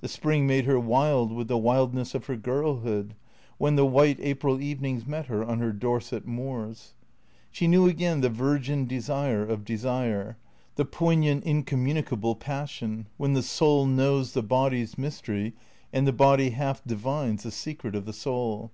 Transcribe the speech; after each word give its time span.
The 0.00 0.06
spring 0.06 0.46
made 0.46 0.64
her 0.66 0.78
wild 0.78 1.32
with 1.32 1.48
the 1.48 1.58
wildness 1.58 2.14
of 2.14 2.26
her 2.26 2.36
girlhood 2.36 3.16
when 3.58 3.74
the 3.74 3.84
white 3.84 4.20
April 4.20 4.60
evenings 4.60 5.04
met 5.08 5.26
her 5.26 5.42
on 5.42 5.58
her 5.58 5.72
Dorset 5.72 6.24
moors. 6.24 6.94
She 7.50 7.66
knew 7.66 7.88
again 7.88 8.20
the 8.20 8.30
virgin 8.30 8.86
desire 8.86 9.42
of 9.44 9.64
desire, 9.64 10.36
the 10.76 10.84
poignant, 10.84 11.42
in 11.42 11.64
communicable 11.64 12.36
passion, 12.36 13.08
when 13.16 13.32
the 13.32 13.42
soul 13.42 13.86
knows 13.86 14.34
the 14.34 14.42
body's 14.44 14.96
mystery 14.96 15.52
and 15.92 16.06
the 16.06 16.12
body 16.12 16.50
half 16.50 16.84
divines 16.84 17.42
the 17.42 17.50
secret 17.50 17.96
of 17.96 18.04
the 18.04 18.12
soul. 18.12 18.70